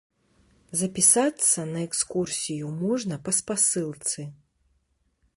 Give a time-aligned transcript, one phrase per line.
[0.81, 4.21] Запісацца на экскурсію можна па спасылцы.